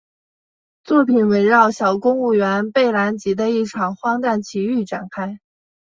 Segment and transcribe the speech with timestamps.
[0.83, 5.39] 作品围绕小公务员贝兰吉的一场荒诞奇遇展开。